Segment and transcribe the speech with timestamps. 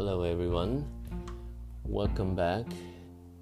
[0.00, 0.86] Hello, everyone.
[1.82, 2.66] Welcome back.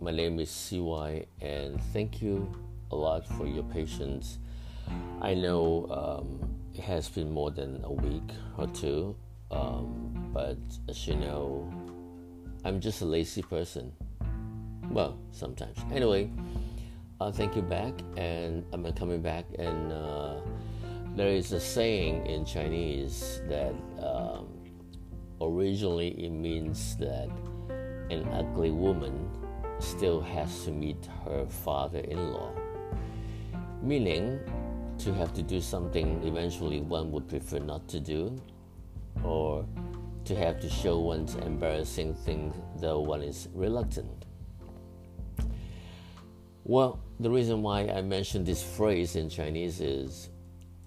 [0.01, 2.51] My name is CY, and thank you
[2.91, 4.39] a lot for your patience.
[5.21, 9.15] I know um, it has been more than a week or two,
[9.51, 10.57] um, but
[10.89, 11.71] as you know,
[12.65, 13.93] I'm just a lazy person.
[14.91, 15.77] Well, sometimes.
[15.93, 16.31] Anyway,
[17.21, 19.45] uh, thank you back, and I'm coming back.
[19.59, 20.37] And uh,
[21.17, 23.75] there is a saying in Chinese that
[25.41, 27.29] originally it means that
[28.11, 29.29] an ugly woman
[29.79, 32.51] still has to meet her father in law,
[33.83, 34.39] meaning
[34.99, 38.35] to have to do something eventually one would prefer not to do,
[39.23, 39.67] or
[40.25, 44.25] to have to show one's embarrassing thing though one is reluctant.
[46.65, 50.31] Well, the reason why I mentioned this phrase in Chinese is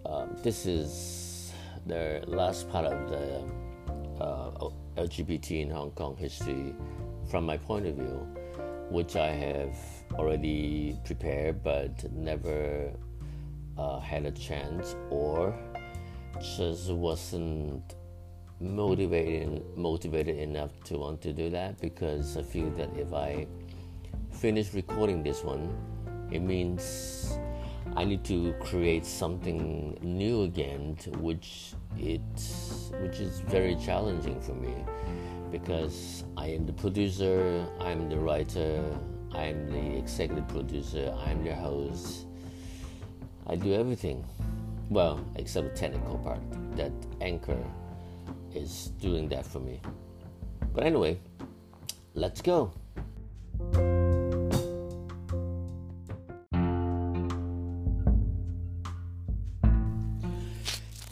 [0.06, 1.54] uh, this is
[1.86, 3.44] the last part of the
[4.20, 6.76] uh, LGBT in Hong Kong history
[7.30, 8.28] from my point of view,
[8.90, 9.76] which I have
[10.14, 12.92] already prepared but never
[13.78, 15.58] uh, had a chance or
[16.42, 17.96] just wasn't
[18.60, 23.48] motivated motivated enough to want to do that because I feel that if I
[24.32, 25.74] finish recording this one,
[26.32, 27.38] it means
[27.96, 32.22] I need to create something new again, which it
[33.02, 34.74] which is very challenging for me
[35.52, 38.84] because I am the producer, I'm the writer,
[39.32, 42.26] I'm the executive producer, I'm the host.
[43.48, 44.24] I do everything.
[44.90, 46.40] Well, except the technical part.
[46.76, 47.64] That anchor
[48.54, 49.82] is doing that for me.
[50.74, 51.20] But anyway,
[52.14, 52.72] let's go.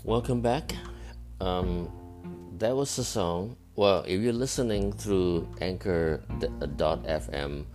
[0.08, 0.73] Welcome back.
[1.41, 1.91] Um,
[2.59, 3.58] that was the song.
[3.75, 7.66] Well, if you're listening through Anchor.fm,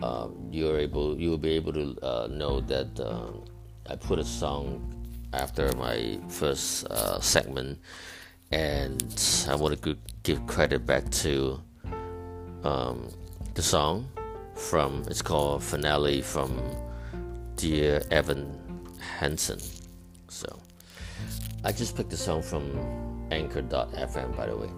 [0.00, 3.32] uh, you're able you will be able to uh, know that uh,
[3.90, 4.94] I put a song
[5.32, 7.80] after my first uh, segment,
[8.52, 9.02] and
[9.48, 11.60] I want to give credit back to
[12.62, 13.08] um,
[13.54, 14.08] the song
[14.54, 16.62] from it's called Finale from
[17.56, 18.56] Dear Evan
[19.18, 19.58] Hansen.
[20.28, 20.67] So.
[21.64, 24.70] I just picked a song from Anchor.fm, by the way.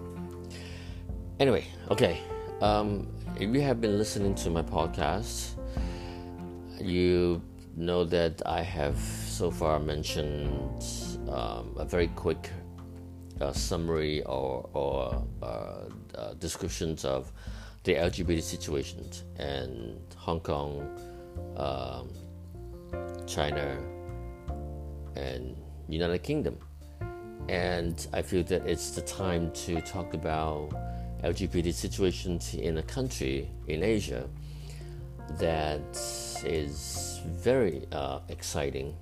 [1.39, 2.19] Anyway, okay.
[2.59, 5.51] Um, if you have been listening to my podcast,
[6.79, 7.39] you
[7.77, 10.83] know that I have so far mentioned
[11.29, 12.49] um, a very quick
[13.39, 15.45] uh, summary or, or uh,
[16.15, 17.31] uh, descriptions of
[17.83, 20.99] the LGBT situations in Hong Kong,
[21.57, 22.09] um,
[23.27, 23.77] China,
[25.15, 25.55] and
[25.87, 26.57] United Kingdom
[27.49, 30.69] and I feel that it's the time to talk about
[31.23, 34.27] LGBT situations in a country in Asia
[35.37, 35.81] that
[36.45, 38.95] is very uh, exciting.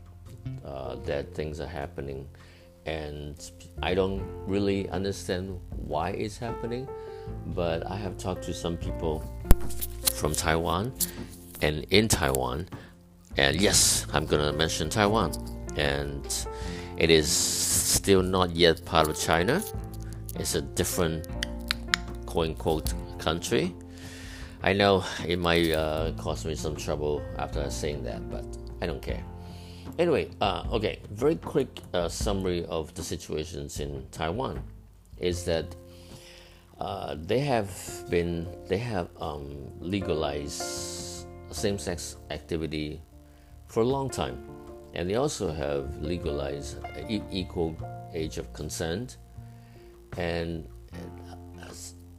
[0.66, 2.28] Uh, that things are happening,
[2.86, 3.52] and
[3.84, 6.88] I don't really understand why it's happening,
[7.48, 9.24] but I have talked to some people
[10.14, 10.94] from Taiwan
[11.62, 12.70] and in Taiwan,
[13.38, 15.34] and yes, I'm gonna mention Taiwan,
[15.76, 16.26] and
[17.00, 19.64] it is still not yet part of China.
[20.36, 21.28] It's a different
[22.26, 23.74] quote unquote country.
[24.62, 28.46] I know it might uh, cause me some trouble after saying that, but
[28.82, 29.24] I don't care.
[29.98, 34.62] Anyway, uh, okay, very quick uh, summary of the situations in Taiwan
[35.18, 35.76] is that
[36.80, 37.72] uh, they have
[38.10, 43.02] been they have um, legalized same-sex activity
[43.68, 44.38] for a long time
[44.94, 46.78] and they also have legalized
[47.32, 47.76] equal
[48.14, 49.18] age of consent.
[50.18, 50.68] And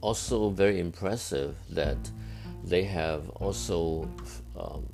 [0.01, 1.97] also very impressive that
[2.63, 4.09] they have also
[4.59, 4.87] um,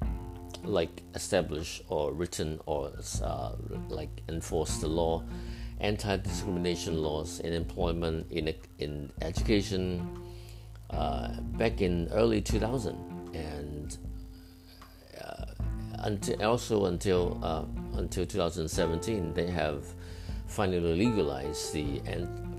[0.63, 2.91] like established or written or
[3.23, 3.53] uh,
[3.87, 5.23] like enforced the law
[5.79, 10.19] anti-discrimination laws in employment in in education
[10.89, 12.97] uh, back in early 2000
[13.33, 13.97] and
[15.99, 17.63] until also until uh,
[17.97, 19.83] until 2017, they have
[20.47, 22.01] finally legalized the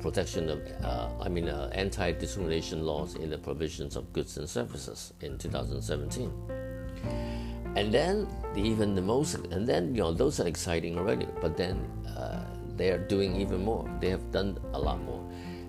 [0.01, 5.13] protection of uh, I mean uh, anti-discrimination laws in the provisions of goods and services
[5.21, 6.33] in 2017.
[7.77, 11.57] And then the, even the most and then you know those are exciting already, but
[11.57, 11.77] then
[12.17, 12.45] uh,
[12.77, 13.89] they are doing even more.
[14.01, 15.25] They have done a lot more,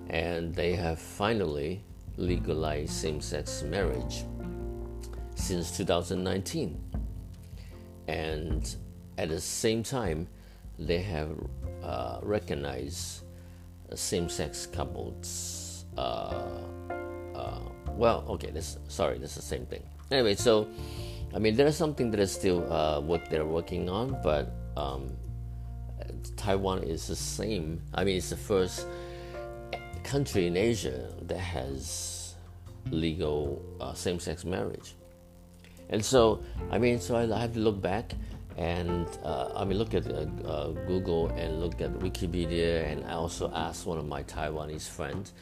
[0.08, 1.82] and they have finally
[2.16, 4.24] legalized same-sex marriage
[5.34, 6.78] since 2019
[8.10, 8.62] and
[9.22, 10.26] at the same time,
[10.88, 11.30] they have
[11.82, 13.24] uh, recognized
[13.94, 16.62] same-sex couples Uh,
[17.34, 17.60] uh,
[17.96, 19.82] well, okay, this sorry, this is the same thing.
[20.10, 20.66] Anyway, so
[21.34, 25.10] I mean, there's something that is still uh, what they're working on, but um,
[26.36, 27.82] Taiwan is the same.
[27.94, 28.86] I mean, it's the first
[30.02, 32.34] country in Asia that has
[32.90, 34.94] legal uh, same-sex marriage,
[35.90, 38.14] and so I mean, so I, have to look back
[38.56, 43.12] and uh, I mean, look at uh, uh, Google and look at Wikipedia, and I
[43.12, 45.32] also asked one of my Taiwanese friends,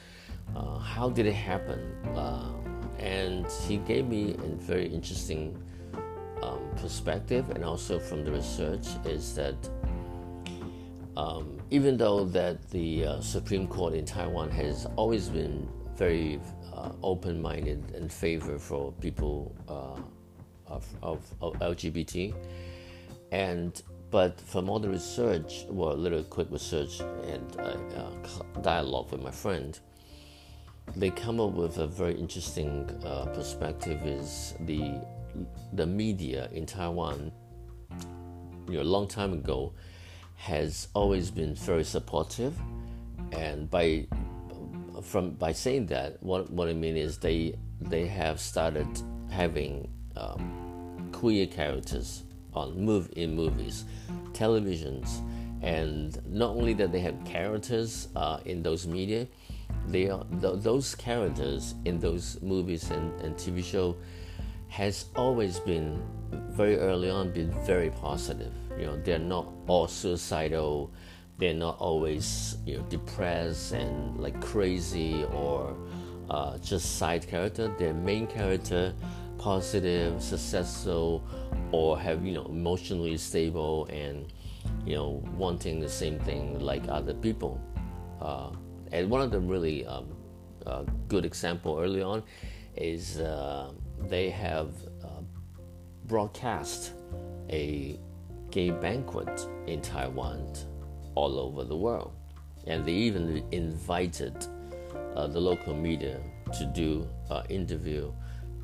[0.55, 1.81] uh, how did it happen?
[2.15, 2.53] Uh,
[2.99, 5.61] and he gave me a very interesting
[6.43, 9.57] um, perspective, and also from the research, is that
[11.17, 16.41] um, even though that the uh, Supreme Court in Taiwan has always been very
[17.03, 19.53] open-minded and favor for people
[20.69, 22.35] of, of, of LGBT
[23.33, 29.13] and but from all the research, well, a little quick research and uh, uh, dialogue
[29.13, 29.79] with my friend,
[30.97, 34.01] they come up with a very interesting uh, perspective.
[34.07, 34.95] Is the
[35.75, 37.31] the media in Taiwan,
[38.67, 39.75] you know, a long time ago,
[40.37, 42.59] has always been very supportive,
[43.33, 44.07] and by
[45.03, 48.89] from by saying that, what what I mean is they they have started
[49.29, 52.25] having um, queer characters
[52.55, 53.85] on move in movies,
[54.33, 55.23] televisions,
[55.63, 59.27] and not only that they have characters uh, in those media,
[59.87, 63.97] they are th- those characters in those movies and, and TV show
[64.69, 68.53] has always been very early on been very positive.
[68.79, 70.93] You know, they're not all suicidal.
[71.39, 75.77] They're not always you know depressed and like crazy or
[76.29, 77.75] uh, just side character.
[77.79, 78.93] Their main character
[79.39, 81.25] positive, successful,
[81.73, 84.33] or have you know emotionally stable and
[84.85, 87.61] you know wanting the same thing like other people.
[88.21, 88.51] Uh,
[88.93, 90.07] and one of the really um,
[90.67, 92.23] uh, good example early on
[92.77, 93.71] is uh,
[94.09, 94.71] they have
[95.05, 95.23] uh,
[96.07, 96.93] broadcast
[97.51, 97.99] a
[98.51, 100.53] gay banquet in Taiwan
[101.15, 102.13] all over the world,
[102.67, 104.47] and they even invited
[105.15, 106.21] uh, the local media
[106.57, 108.13] to do an interview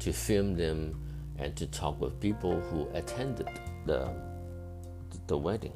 [0.00, 1.00] to film them
[1.38, 3.48] and to talk with people who attended
[3.86, 4.10] the,
[5.26, 5.72] the wedding.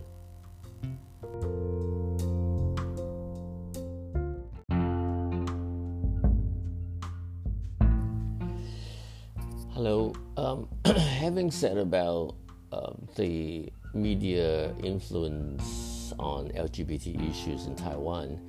[9.72, 10.12] Hello.
[10.36, 12.34] Um, having said about
[12.72, 18.40] uh, the media influence on LGBT issues in Taiwan,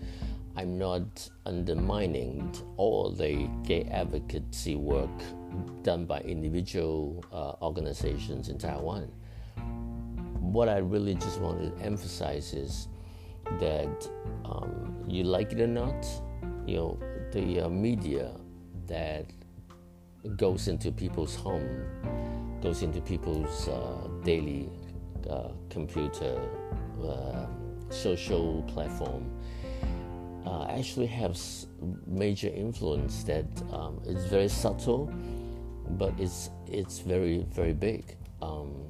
[0.55, 5.09] I'm not undermining all the gay advocacy work
[5.83, 9.11] done by individual uh, organizations in Taiwan.
[10.39, 12.87] What I really just want to emphasize is
[13.59, 14.09] that
[14.45, 16.05] um, you like it or not,
[16.65, 16.99] you know,
[17.31, 18.31] the uh, media
[18.87, 19.25] that
[20.35, 21.85] goes into people's home,
[22.61, 24.69] goes into people's uh, daily
[25.29, 26.39] uh, computer,
[27.03, 27.45] uh,
[27.89, 29.29] social platform,
[30.45, 31.67] uh, actually has
[32.07, 35.11] major influence that um, is very subtle
[35.97, 38.15] but it's it's very very big.
[38.41, 38.85] Um,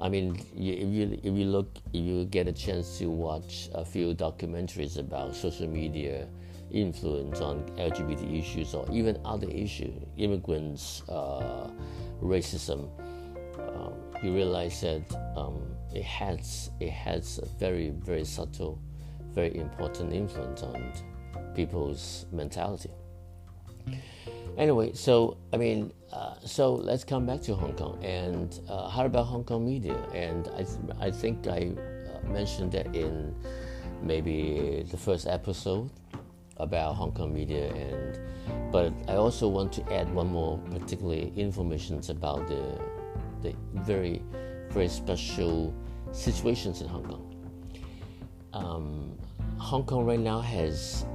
[0.00, 3.84] I mean, if you if you look, if you get a chance to watch a
[3.84, 6.28] few documentaries about social media
[6.70, 11.68] influence on LGBT issues or even other issues, immigrants, uh,
[12.22, 12.88] racism,
[13.58, 15.02] um, you realize that
[15.36, 15.60] um,
[15.94, 18.80] it has it has a very very subtle,
[19.34, 20.92] very important influence on
[21.54, 22.90] people's mentality.
[24.58, 29.06] Anyway, so I mean, uh, so let's come back to Hong Kong and uh, how
[29.06, 29.96] about Hong Kong media?
[30.14, 33.34] And I, th- I think I uh, mentioned that in
[34.02, 35.90] maybe the first episode
[36.58, 38.18] about Hong Kong media, and
[38.70, 42.78] but I also want to add one more particularly information about the
[43.42, 44.22] the very
[44.70, 45.74] very special
[46.12, 47.31] situations in Hong Kong.
[48.52, 49.18] Um,
[49.58, 51.06] Hong Kong right now has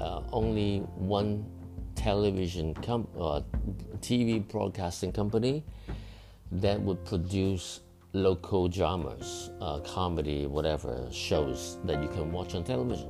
[0.00, 1.46] uh, only one
[1.94, 3.40] television com- uh,
[4.00, 5.64] TV broadcasting company
[6.52, 7.80] that would produce
[8.12, 13.08] local dramas, uh, comedy, whatever shows that you can watch on television,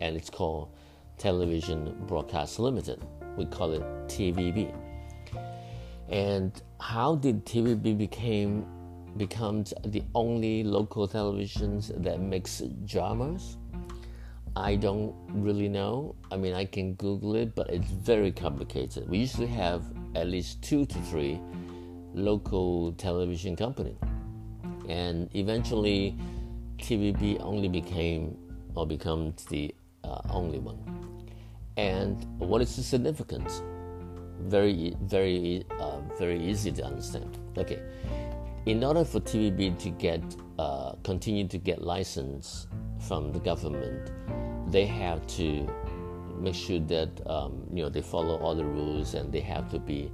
[0.00, 0.70] and it's called
[1.18, 3.02] Television Broadcast Limited.
[3.36, 4.74] We call it TVB.
[6.08, 8.66] And how did TVB became
[9.16, 13.56] becomes the only local televisions that makes dramas?
[14.56, 16.14] I don't really know.
[16.30, 19.08] I mean, I can Google it, but it's very complicated.
[19.08, 19.82] We usually have
[20.14, 21.40] at least two to three
[22.12, 23.96] local television company,
[24.88, 26.16] and eventually,
[26.78, 28.36] TVB only became
[28.76, 30.78] or becomes the uh, only one.
[31.76, 33.62] And what is the significance?
[34.40, 37.38] Very, very, uh, very easy to understand.
[37.56, 37.80] Okay,
[38.66, 40.22] in order for TVB to get
[40.58, 42.66] uh, continue to get license
[43.00, 44.12] from the government,
[44.70, 45.68] they have to
[46.38, 49.78] make sure that um, you know they follow all the rules and they have to
[49.78, 50.10] be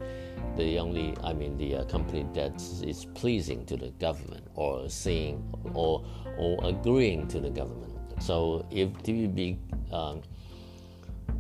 [0.57, 5.43] the only I mean the uh, company that is pleasing to the government or seeing
[5.75, 6.05] or
[6.37, 7.93] or agreeing to the government.
[8.21, 9.59] So if TVB
[9.93, 10.23] um,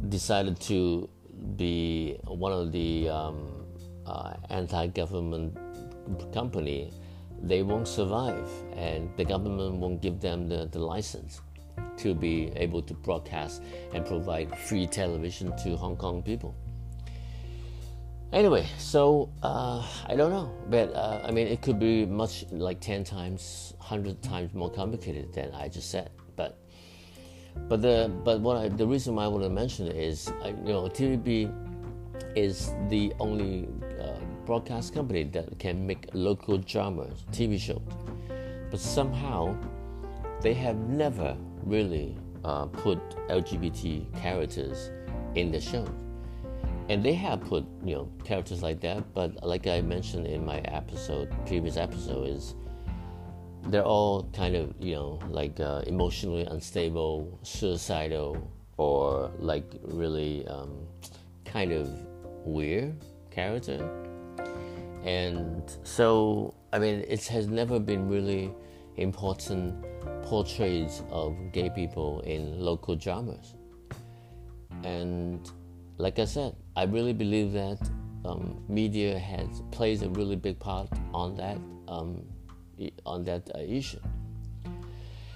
[0.08, 1.08] decided to
[1.56, 3.66] be one of the um,
[4.06, 5.56] uh, anti-government
[6.32, 6.92] company,
[7.42, 11.40] they won't survive, and the government won't give them the, the license
[11.97, 13.62] to be able to broadcast
[13.94, 16.54] and provide free television to Hong Kong people.
[18.32, 22.80] Anyway, so uh, I don't know, but uh, I mean, it could be much like
[22.80, 26.11] 10 times, 100 times more complicated than I just said.
[26.37, 26.56] But
[27.68, 30.73] but the but what I, the reason why I want to mention is I, you
[30.73, 31.52] know TVB
[32.37, 33.68] is the only
[34.50, 37.87] broadcast company that can make local dramas TV shows,
[38.69, 39.57] but somehow
[40.40, 44.90] they have never really uh, put LGBT characters
[45.37, 45.87] in the show.
[46.88, 50.59] And they have put, you know, characters like that, but like I mentioned in my
[50.62, 52.57] episode, previous episode, is
[53.69, 60.88] they're all kind of, you know, like uh, emotionally unstable, suicidal, or like really um,
[61.45, 61.88] kind of
[62.45, 62.97] weird
[63.30, 64.00] character.
[65.04, 68.52] And so, I mean, it has never been really
[68.97, 69.75] important
[70.23, 73.54] portraits of gay people in local dramas.
[74.85, 75.50] And
[75.99, 77.78] like I said, I really believe that
[78.25, 82.23] um, media has plays a really big part on that um,
[83.06, 84.00] on that uh, issue.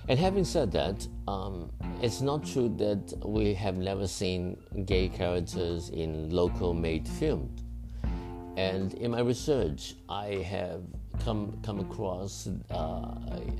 [0.08, 1.70] And having said that, um,
[2.02, 7.62] it's not true that we have never seen gay characters in local made films.
[8.56, 10.82] And in my research, I have
[11.24, 13.14] come come across uh,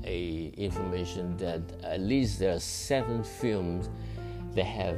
[0.05, 3.89] a, information that at least there are seven films
[4.53, 4.97] that have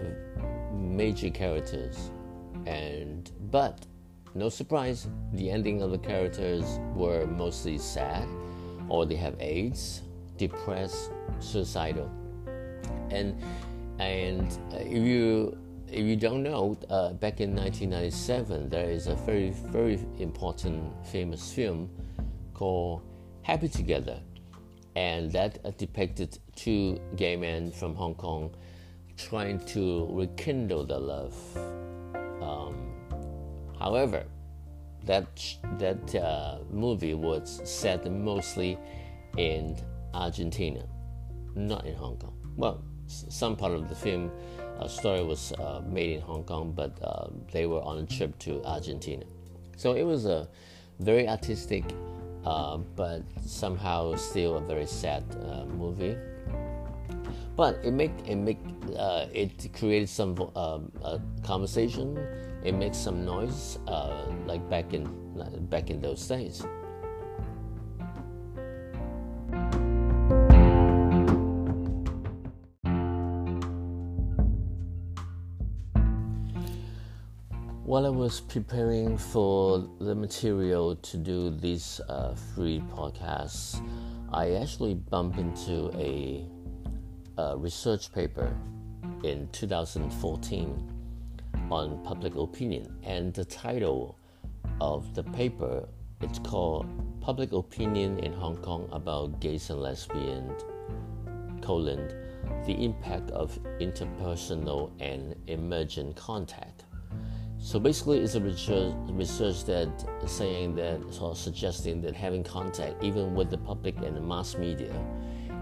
[0.73, 2.11] major characters,
[2.65, 3.87] and but
[4.35, 8.27] no surprise, the ending of the characters were mostly sad,
[8.89, 10.03] or they have AIDS,
[10.37, 12.09] depressed, suicidal,
[13.09, 13.35] and
[13.99, 15.57] and if you
[15.91, 21.53] if you don't know, uh, back in 1997, there is a very very important famous
[21.53, 21.89] film
[22.53, 23.01] called
[23.41, 24.19] Happy Together,
[24.95, 28.53] and that uh, depicted two gay men from Hong Kong
[29.15, 31.35] trying to rekindle their love.
[32.41, 32.75] Um,
[33.79, 34.25] however,
[35.05, 38.77] that that uh, movie was set mostly
[39.37, 39.77] in
[40.13, 40.85] Argentina,
[41.55, 42.33] not in Hong Kong.
[42.57, 44.31] Well, some part of the film
[44.79, 48.37] uh, story was uh, made in Hong Kong, but uh, they were on a trip
[48.39, 49.25] to Argentina.
[49.75, 50.47] So it was a
[50.99, 51.83] very artistic
[52.47, 56.15] uh, but somehow still a very sad uh, movie.
[57.57, 58.59] But it make it make
[58.97, 60.91] uh, it created some um,
[61.43, 62.17] conversation.
[62.63, 63.79] It makes some noise,
[64.45, 65.03] like back in
[65.69, 66.63] back in those days.
[77.87, 83.81] While I was preparing for the material to do these uh, free podcasts,
[84.29, 86.45] I actually bumped into a,
[87.37, 88.53] a research paper
[89.23, 90.91] in 2014
[91.71, 94.19] on public opinion, and the title
[94.81, 95.87] of the paper
[96.19, 96.87] it's called
[97.21, 100.61] "Public Opinion in Hong Kong About Gays and Lesbians:
[101.61, 102.05] colon,
[102.65, 106.76] the Impact of Interpersonal and Emergent Contact."
[107.67, 109.89] So basically, it's a research, research that
[110.25, 114.93] saying that or suggesting that having contact, even with the public and the mass media,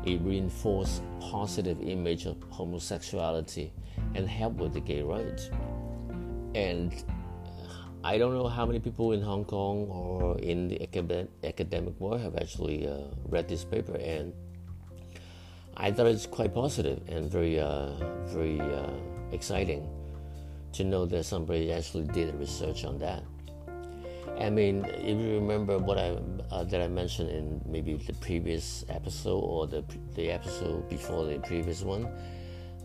[0.06, 3.74] it reinforces positive image of homosexuality
[4.14, 5.50] and help with the gay rights.
[6.54, 6.94] And
[8.04, 12.22] I don't know how many people in Hong Kong or in the academic, academic world
[12.22, 14.32] have actually uh, read this paper, and
[15.76, 17.94] I thought it's quite positive and very, uh,
[18.28, 18.94] very uh,
[19.32, 19.90] exciting
[20.76, 23.24] to know that somebody actually did research on that.
[24.38, 26.18] I mean, if you remember what I
[26.52, 29.84] uh, that I mentioned in maybe the previous episode or the
[30.16, 32.10] the episode before the previous one,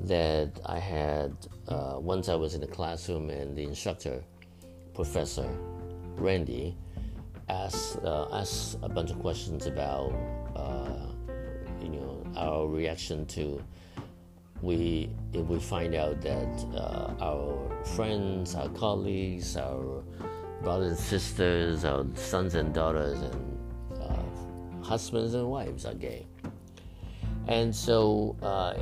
[0.03, 1.35] that I had
[1.69, 4.23] uh, once I was in the classroom and the instructor,
[4.95, 5.49] Professor
[6.17, 6.77] Randy,
[7.49, 10.15] asked uh, asked a bunch of questions about
[10.55, 11.07] uh,
[11.83, 13.61] you know our reaction to
[14.63, 20.03] we if we find out that uh, our friends, our colleagues, our
[20.63, 23.59] brothers and sisters, our sons and daughters, and
[24.03, 26.27] uh, husbands and wives are gay.
[27.49, 28.75] And so uh,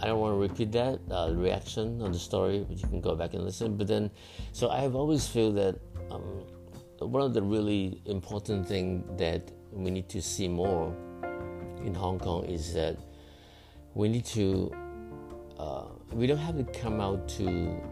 [0.00, 3.16] I don't want to repeat that uh, reaction on the story, but you can go
[3.16, 3.76] back and listen.
[3.76, 4.10] But then,
[4.52, 5.76] so I have always feel that
[6.10, 6.44] um,
[7.00, 10.94] one of the really important thing that we need to see more
[11.84, 12.96] in Hong Kong is that
[13.98, 14.72] we need to
[15.58, 17.82] uh, we don't have to come out to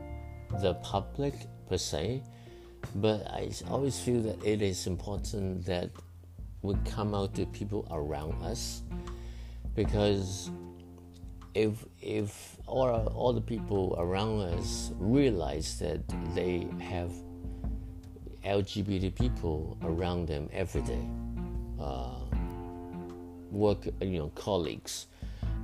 [0.60, 1.34] the public
[1.68, 2.22] per se,
[2.94, 5.90] but I always feel that it is important that
[6.62, 8.82] we come out to people around us
[9.74, 10.48] because
[11.54, 17.10] if if all, all the people around us realize that they have
[18.44, 21.04] LGBT people around them every day,
[21.80, 22.20] uh,
[23.50, 25.08] work you know colleagues,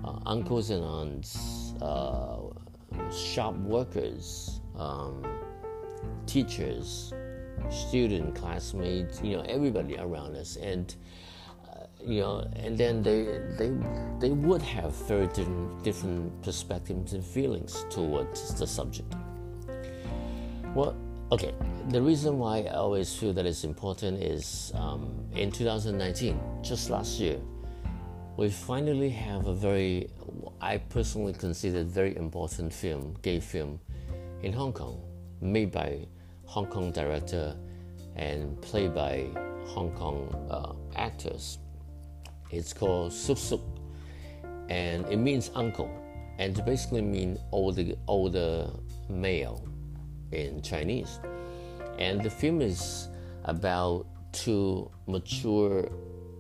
[0.04, 2.38] uh, uncles and aunts, uh,
[3.11, 5.25] shop workers, um,
[6.26, 7.12] teachers,
[7.71, 10.94] student, classmates, you know, everybody around us, and
[11.68, 13.73] uh, you know, and then they they
[14.18, 19.14] they would have very different, different perspectives and feelings towards the subject.
[20.75, 20.97] Well,
[21.30, 21.54] okay.
[21.88, 27.21] The reason why I always feel that it's important is um, in 2019, just last
[27.21, 27.38] year,
[28.37, 30.09] we finally have a very,
[30.61, 33.79] I personally consider very important film, gay film,
[34.43, 35.03] in Hong Kong,
[35.41, 36.07] made by
[36.47, 37.55] Hong Kong director
[38.17, 39.27] and played by
[39.67, 41.59] Hong Kong uh, actors.
[42.51, 43.61] It's called Suk Suk,
[44.69, 45.91] and it means uncle,
[46.39, 48.71] and it basically means older older
[49.09, 49.67] male
[50.33, 51.21] in Chinese.
[51.99, 53.09] And the film is
[53.45, 55.89] about two mature,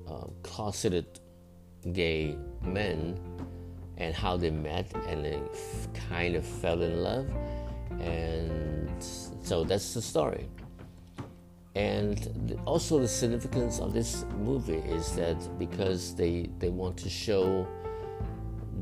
[0.08, 1.20] uh, closeted
[1.92, 3.18] gay men
[3.98, 5.40] and how they met and they
[6.08, 7.28] kind of fell in love.
[8.00, 8.90] And
[9.42, 10.48] so that's the story.
[11.74, 17.66] And also the significance of this movie is that because they they want to show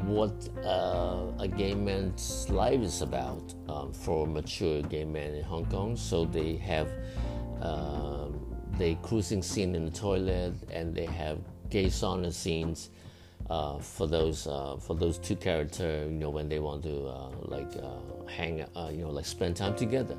[0.05, 5.67] what uh, a gay man's life is about um, for mature gay men in Hong
[5.67, 5.97] Kong.
[5.97, 6.89] So they have
[7.61, 11.39] um, the cruising scene in the toilet and they have
[11.71, 12.91] gay sauna scenes
[13.49, 17.31] uh, for those uh, for those two characters, you know, when they want to uh,
[17.43, 20.17] like uh, hang, uh, you know, like spend time together.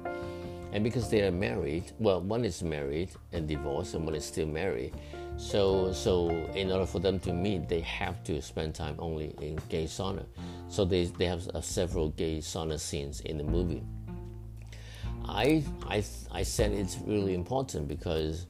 [0.73, 4.47] And because they are married, well, one is married and divorced, and one is still
[4.47, 4.93] married.
[5.37, 9.59] So, so in order for them to meet, they have to spend time only in
[9.69, 10.25] gay sauna.
[10.69, 13.83] So they they have several gay sauna scenes in the movie.
[15.25, 18.45] I I I said it's really important because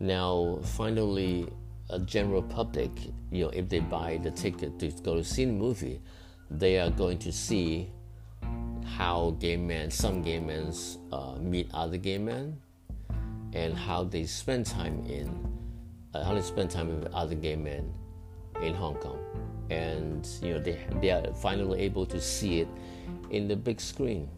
[0.00, 1.48] now finally
[1.94, 2.90] a general public,
[3.30, 6.00] you know, if they buy the ticket to go to see the movie,
[6.50, 7.88] they are going to see
[8.84, 10.72] how gay men, some gay men,
[11.12, 12.60] uh, meet other gay men,
[13.52, 15.28] and how they spend time in,
[16.14, 17.92] uh, how they spend time with other gay men
[18.60, 19.18] in Hong Kong,
[19.70, 22.68] and you know they they are finally able to see it
[23.30, 24.28] in the big screen.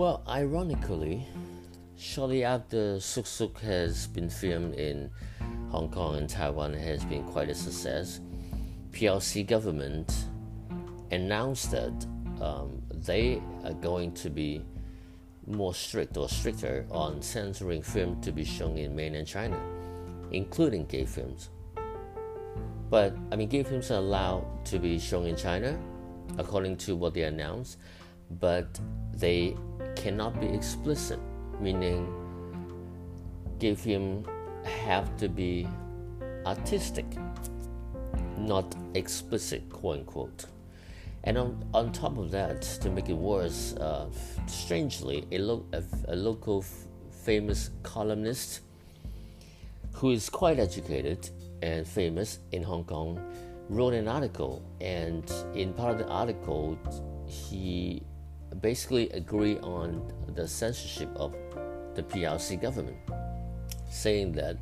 [0.00, 1.26] Well, ironically,
[1.98, 5.10] shortly after Suk Suk has been filmed in
[5.68, 8.20] Hong Kong and Taiwan has been quite a success,
[8.92, 10.24] PRC government
[11.10, 11.92] announced that
[12.40, 14.64] um, they are going to be
[15.46, 19.60] more strict or stricter on censoring film to be shown in mainland China,
[20.32, 21.50] including gay films.
[22.88, 25.78] But I mean, gay films are allowed to be shown in China,
[26.38, 27.76] according to what they announced,
[28.30, 28.80] but
[29.12, 29.54] they
[30.02, 31.20] cannot be explicit,
[31.60, 32.08] meaning
[33.58, 34.24] give him
[34.64, 35.68] have to be
[36.46, 37.04] artistic,
[38.38, 40.46] not explicit, quote unquote.
[41.24, 44.08] And on, on top of that, to make it worse, uh,
[44.46, 46.86] strangely, a, lo- a, a local f-
[47.24, 48.60] famous columnist
[49.92, 51.28] who is quite educated
[51.60, 53.20] and famous in Hong Kong
[53.68, 56.78] wrote an article, and in part of the article,
[57.26, 58.02] he
[58.60, 61.34] basically agree on the censorship of
[61.94, 62.96] the PRC government,
[63.88, 64.56] saying that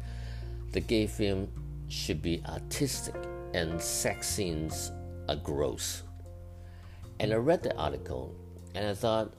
[0.72, 1.48] the gay film
[1.88, 3.14] should be artistic
[3.54, 4.92] and sex scenes
[5.28, 6.02] are gross.
[7.20, 8.34] And I read the article
[8.74, 9.32] and I thought,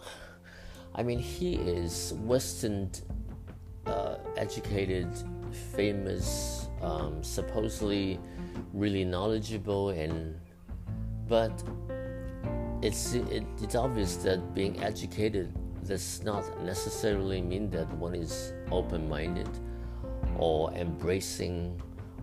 [0.96, 2.92] I mean, he is Western
[3.86, 5.08] uh, educated,
[5.76, 8.20] famous, um, supposedly
[8.74, 10.40] really knowledgeable, and
[11.28, 11.64] but
[12.82, 15.54] it's it, it's obvious that being educated
[15.86, 19.50] does not necessarily mean that one is open-minded
[20.38, 21.82] or embracing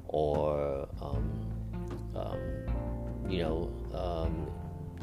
[0.09, 1.31] or um,
[2.15, 2.39] um,
[3.29, 4.51] you know um,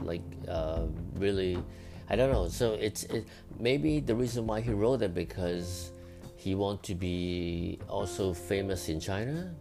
[0.05, 0.85] like uh,
[1.15, 1.57] really
[2.09, 2.47] I don't know.
[2.47, 3.27] So it's it,
[3.59, 5.91] maybe the reason why he wrote it because
[6.35, 9.55] he want to be also famous in China.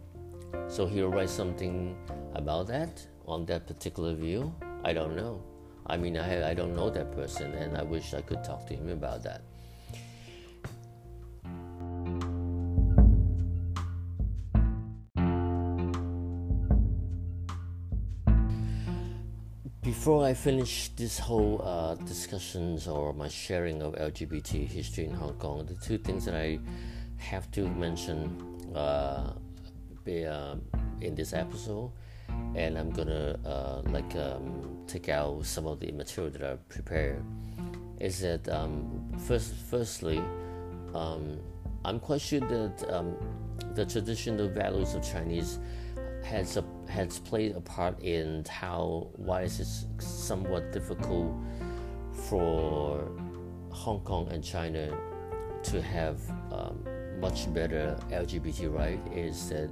[0.67, 1.97] So he'll write something
[2.35, 4.53] about that on that particular view.
[4.83, 5.41] I don't know.
[5.87, 8.75] I mean, I, I don't know that person, and I wish I could talk to
[8.75, 9.41] him about that.
[19.81, 25.33] Before I finish this whole uh, discussions or my sharing of LGBT history in Hong
[25.33, 26.59] Kong, the two things that I
[27.17, 29.33] have to mention uh,
[30.03, 30.55] be, uh,
[31.01, 31.91] in this episode,
[32.55, 37.23] and I'm gonna uh, like um, take out some of the material that I prepared,
[37.99, 40.21] is that um, first, firstly,
[40.93, 41.39] um,
[41.85, 43.15] I'm quite sure that um,
[43.75, 45.59] the traditional values of Chinese
[46.23, 51.33] has a, has played a part in how why is it somewhat difficult
[52.29, 53.11] for
[53.69, 54.97] Hong Kong and China
[55.63, 56.19] to have
[56.51, 56.83] um,
[57.19, 58.99] much better LGBT right?
[59.13, 59.69] Is that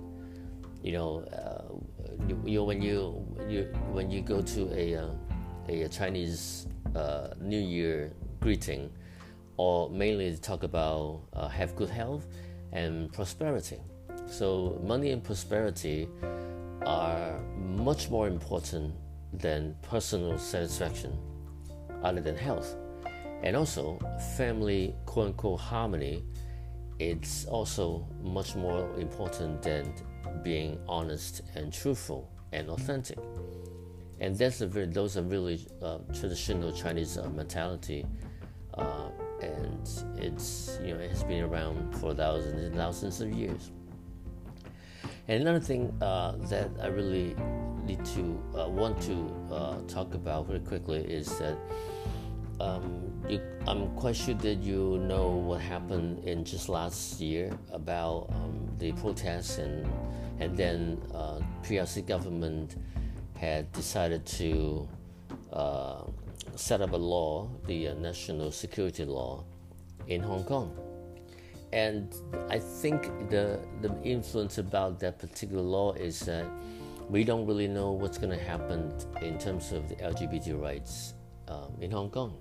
[0.83, 1.50] you know uh,
[2.27, 5.09] you, you, when you, you when you go to a uh,
[5.67, 8.91] a Chinese uh, New Year greeting
[9.57, 12.27] or mainly talk about uh, have good health
[12.71, 13.79] and prosperity
[14.31, 16.07] so money and prosperity
[16.85, 18.93] are much more important
[19.33, 21.17] than personal satisfaction,
[22.03, 22.75] other than health.
[23.43, 23.99] And also,
[24.37, 26.23] family quote unquote harmony
[26.99, 29.91] it's also much more important than
[30.43, 33.17] being honest and truthful and authentic.
[34.19, 38.05] And that's a very, those are really uh, traditional Chinese uh, mentality,
[38.75, 39.09] uh,
[39.41, 43.71] and it's you know it has been around for thousands and thousands of years.
[45.27, 47.35] And another thing uh, that I really
[47.85, 51.57] need to uh, want to uh, talk about very quickly is that
[52.61, 58.27] um, you, I'm quite sure that you know what happened in just last year about
[58.33, 59.87] um, the protests and
[60.39, 62.75] and then uh, PRC government
[63.35, 64.87] had decided to
[65.53, 66.03] uh,
[66.55, 69.43] set up a law, the uh, national security law,
[70.07, 70.75] in Hong Kong.
[71.73, 72.13] And
[72.49, 76.45] I think the the influence about that particular law is that
[77.09, 81.13] we don't really know what's going to happen in terms of the LGBT rights
[81.51, 82.33] um, in Hong Kong.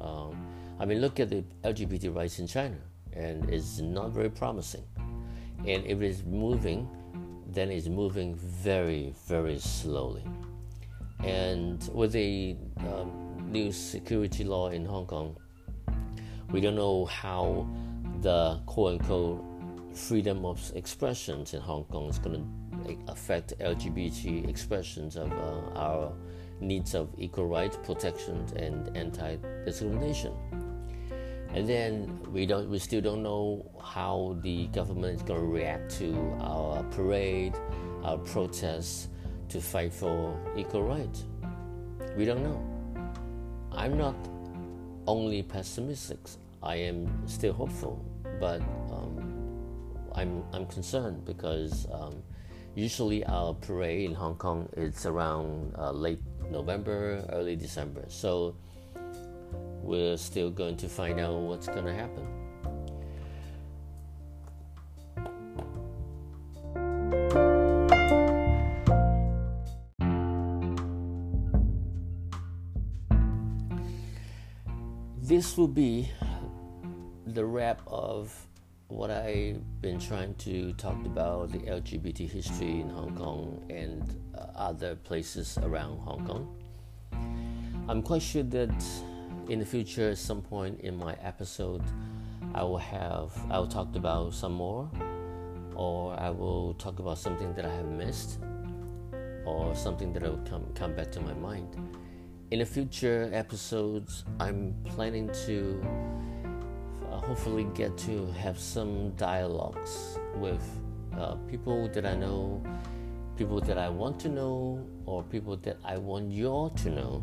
[0.00, 0.36] Um,
[0.80, 2.76] I mean, look at the LGBT rights in China,
[3.12, 4.84] and it's not very promising.
[5.66, 6.88] And if it's moving,
[7.48, 10.24] then it's moving very, very slowly.
[11.24, 15.36] And with the um, new security law in Hong Kong,
[16.50, 17.68] we don't know how
[18.20, 19.44] the quote unquote
[19.94, 22.46] freedom of expressions in Hong Kong is going
[22.84, 26.12] to affect LGBT expressions of uh, our
[26.60, 30.32] needs of equal rights, protections, and anti-discrimination.
[31.54, 35.90] And then we don't, we still don't know how the government is going to react
[35.98, 37.54] to our parade,
[38.04, 39.08] our protests
[39.48, 41.24] to fight for equal rights.
[42.16, 42.62] We don't know.
[43.72, 44.16] I'm not
[45.06, 46.18] only pessimistic.
[46.62, 48.04] I am still hopeful,
[48.40, 49.18] but um,
[50.14, 52.22] I'm I'm concerned because um,
[52.78, 58.04] usually our parade in Hong Kong is around uh, late November, early December.
[58.06, 58.54] So
[59.82, 62.24] we're still going to find out what's going to happen.
[75.20, 76.10] This will be
[77.26, 78.47] the wrap of
[78.88, 84.02] what I've been trying to talk about the LGBT history in Hong Kong and
[84.34, 86.56] uh, other places around Hong Kong.
[87.86, 88.84] I'm quite sure that
[89.48, 91.82] in the future, at some point in my episode,
[92.54, 94.90] I will have I will talk about some more,
[95.74, 98.40] or I will talk about something that I have missed,
[99.44, 101.76] or something that will come come back to my mind.
[102.50, 105.82] In the future episodes, I'm planning to
[107.28, 110.62] hopefully get to have some dialogues with
[111.14, 112.62] uh, people that I know,
[113.36, 117.22] people that I want to know, or people that I want you all to know.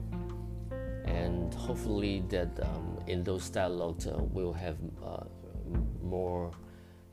[1.05, 5.23] And hopefully, that um, in those dialogues, uh, we'll have uh,
[6.03, 6.51] more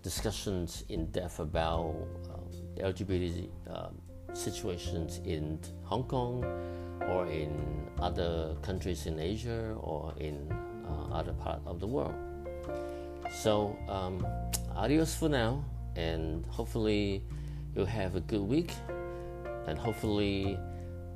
[0.03, 1.97] discussions in depth about
[2.29, 2.45] um,
[2.77, 3.97] LGBT um,
[4.35, 6.45] situations in Hong Kong,
[7.09, 10.53] or in other countries in Asia or in
[10.87, 12.15] uh, other part of the world.
[13.33, 14.27] So, um,
[14.77, 15.65] adios for now,
[15.97, 17.25] and hopefully
[17.75, 18.73] you'll have a good week,
[19.67, 20.59] and hopefully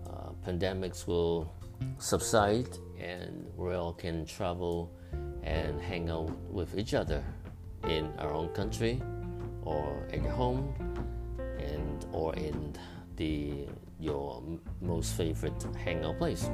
[0.06, 1.52] uh, pandemics will
[1.98, 4.90] subside and we all can travel
[5.42, 7.22] and hang out with each other
[7.88, 9.00] in our own country
[9.62, 10.74] or at home
[11.58, 12.74] and or in
[13.16, 13.66] the
[13.98, 14.42] your
[14.80, 16.50] most favorite hangout place.